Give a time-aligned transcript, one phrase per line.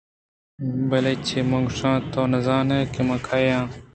[0.89, 3.67] بلئے چے بہ گوٛشاں تو نہ زانئے کہ من کئے آں